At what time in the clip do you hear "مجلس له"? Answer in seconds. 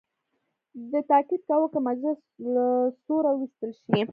1.89-2.65